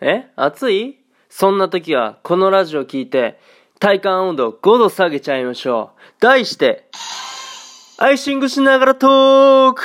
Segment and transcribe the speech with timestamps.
[0.00, 0.30] え？
[0.36, 0.98] 暑い？
[1.28, 3.38] そんな時は、このラジオ聞いて、
[3.78, 6.00] 体感温度5度下げちゃいましょう。
[6.20, 6.88] 題して、
[7.98, 9.82] アイシングしながらトーク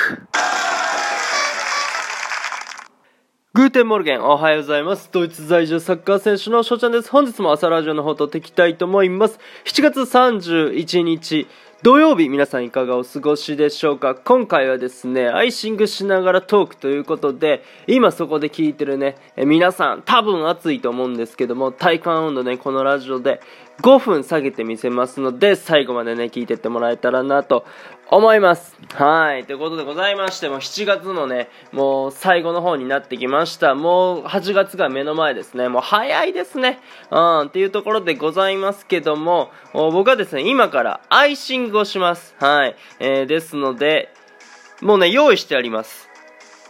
[3.54, 5.08] Guten Morgen、おはようございます。
[5.10, 7.10] ドイツ在住サッカー選手の翔ちゃんです。
[7.10, 9.38] 本日も朝ラジオの方とっていきたいと思います。
[9.64, 11.46] 7月31日、
[11.82, 14.14] 土曜日、皆さんいかがお過ごしでしょうか？
[14.14, 23.42] 今回はですね、アイシングしながらトークということで、今そこで聞いてるね、え皆さん多分暑いと思うんですけども、体感温度ね、このラジオで
[23.82, 27.64] 5分下げてみせますので、最後までね、聞いてってもらえたらなと
[28.08, 28.74] 思います。
[28.94, 29.44] はい。
[29.44, 33.74] ということでございまして、も7月のね、もう最後の方になってきました。
[33.74, 35.68] もう8月が目の前ですね。
[35.68, 36.78] もう早いですね。
[37.10, 42.34] うん、っていうところでございますけども、僕はですね、今からアイシングをします。
[42.38, 42.76] はい。
[43.00, 44.12] えー、ですので、
[44.80, 46.08] もうね、用意してあります。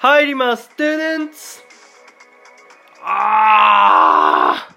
[0.01, 0.71] 入ります。
[0.77, 1.63] テデンツ
[3.03, 4.69] あ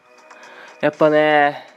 [0.82, 1.69] ーやっぱね、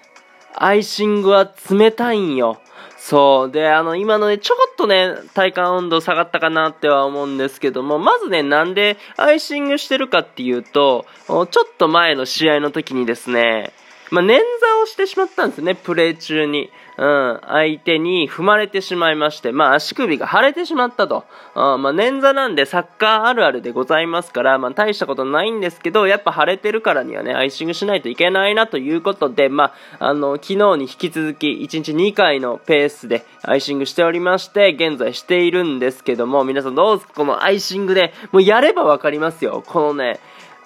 [0.62, 2.60] アイシングは冷たいんよ。
[2.96, 3.50] そう。
[3.50, 13.72] で、あの、今のね、ちょこっとね、体感温度下がったかなっては思うんですけども、まずね、なんでアイシングしてるかっていうと、ちょっと前の試合の時にですね、
[14.12, 14.38] まあ、捻
[14.82, 16.70] をしてしまったんですね、プレー中に。
[16.98, 21.24] うん、相手に踏まれてしまいまして、まあ足首が腫れてしまったと。
[21.54, 39.64] うん、まあ捻挫なんでサッカーあるあるでございますから、まあ大したことないんですけど、やっぱ腫れてるからにはね、アイシングしないといけないなということで、まあ、あの、昨日に引き続き1日2回のペースでアイシングしておりまして、現在しているんですけども、皆さんどうすこのアイシングで、もうやればわかりますよ。
[39.66, 40.20] このね、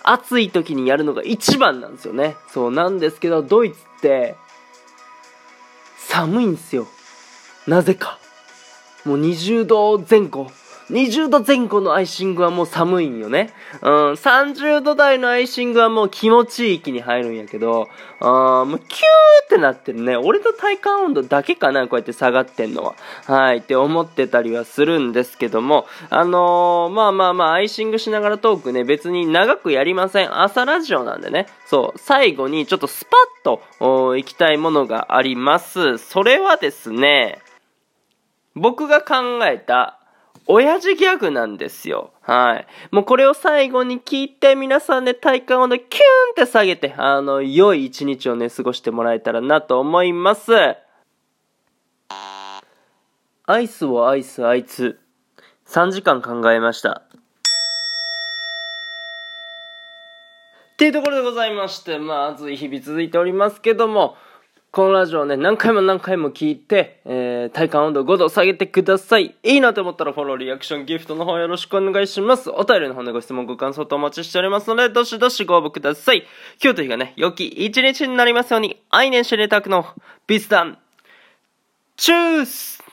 [0.08, 2.36] 暑い時にやるのが一番なんですよね。
[2.48, 4.36] そうなんですけど、ドイツって、
[5.98, 6.86] 寒いんですよ。
[7.66, 8.18] なぜか。
[9.04, 10.50] もう20度前後。
[10.90, 13.50] 20度前後のアイシングはもう寒いんよね。
[13.82, 17.88] うん、30度台のアイシングはもう気持ちいい域に入るんやけど、
[18.20, 20.16] あもうキューってなってるね。
[20.16, 22.94] 俺と体感温度だけかな、こうやって下がってんのは。
[23.26, 30.40] はい、って思ってたりはするんですけども、あのー、まあまあまあ、アイシングしながらトークね、別に長くやりません。
[30.40, 31.46] 朝ラジオなんでね。
[31.66, 35.98] そう、最後にちょっとスパッと、行きたいものがあります。
[35.98, 37.40] それはですね、
[38.54, 39.98] 僕が考えた
[40.48, 42.12] 親父ギャグなんですよ。
[42.20, 42.66] はい。
[42.92, 46.02] もうこれを最後に聞いて皆さんで、ね、体感をね、キュー
[46.40, 50.52] ンって下げて、あの、良い一日をね、過ごしてもらえたらなと思います。
[53.46, 55.00] アイスをアイスあいつ。
[55.66, 57.02] 3時間考えました。
[60.74, 64.16] っていうところでございまして、まあ、暑い日々続いておりますけども、
[64.76, 69.34] このラジオね、何回も何回も聞いて、えー、体感温度5度下げてください。
[69.42, 72.50] いいなと思ったらフォロー、リアクション、ギフトの方よろしくお願いします。
[72.50, 76.26] お便りの方でご質問、ご感想とお待ちしておりますので、どしどしご応募ください。
[76.62, 79.86] 今日という日がね、良き一日になりますように、愛年シェレタクの
[80.26, 80.76] ビスタン、
[81.96, 82.84] チュース